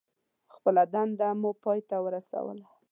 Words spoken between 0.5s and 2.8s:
خپله دنده مو پای ته ورسوله.